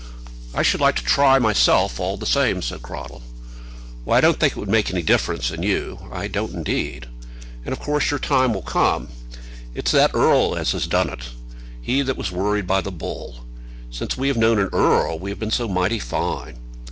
"I 0.55 0.63
should 0.63 0.81
like 0.81 0.95
to 0.95 1.03
try, 1.03 1.37
myself, 1.37 1.99
all 1.99 2.17
the 2.17 2.25
same," 2.25 2.63
said 2.63 2.81
Cradell. 2.81 3.21
"Well, 4.03 4.17
I 4.17 4.19
don't 4.19 4.39
think 4.39 4.53
it 4.53 4.57
would 4.59 4.67
make 4.67 4.89
any 4.89 5.03
difference 5.03 5.51
in 5.51 5.61
you; 5.61 5.99
I 6.11 6.27
don't 6.27 6.55
indeed. 6.55 7.05
And 7.63 7.71
of 7.71 7.79
course 7.79 8.09
your 8.09 8.17
time 8.19 8.51
will 8.51 8.63
come 8.63 9.05
too. 9.09 9.37
It's 9.75 9.91
that 9.91 10.15
earl 10.15 10.55
as 10.55 10.71
has 10.71 10.87
done 10.87 11.09
it, 11.09 11.29
he 11.83 12.01
that 12.01 12.17
was 12.17 12.31
worried 12.31 12.65
by 12.65 12.81
the 12.81 12.91
bull. 12.91 13.45
Since 13.91 14.17
we 14.17 14.27
have 14.27 14.37
known 14.37 14.57
an 14.57 14.69
earl 14.73 15.19
we 15.19 15.29
have 15.29 15.37
been 15.37 15.51
so 15.51 15.67
mighty 15.67 15.99
fine." 15.99 16.57